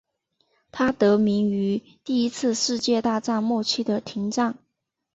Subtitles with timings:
[0.71, 4.57] 它得名于第一次世界大战末期的停战。